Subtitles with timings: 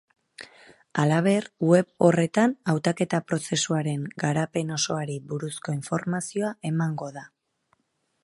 [1.01, 7.27] Halaber, web horretan hautaketa-prozesuaren garapen osoari buruzko informazioa emango da.